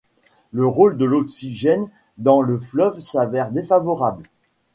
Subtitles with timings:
[0.51, 4.29] Le rôle de l'oxygène dans le fleuve s'avère défavorable.